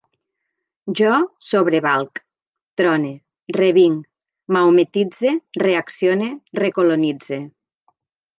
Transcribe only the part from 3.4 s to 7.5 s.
revinc, mahometitze, reaccione, recolonitze